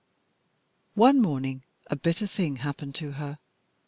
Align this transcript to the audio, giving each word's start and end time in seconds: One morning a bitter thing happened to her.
One 0.95 1.21
morning 1.21 1.61
a 1.85 1.95
bitter 1.95 2.25
thing 2.25 2.55
happened 2.55 2.95
to 2.95 3.11
her. 3.11 3.37